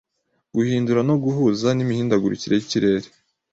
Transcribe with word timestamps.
Guhindura 0.55 0.99
no 1.09 1.15
guhuza 1.23 1.67
nimihindagurikire 1.73 2.53
yikirere 2.55 3.07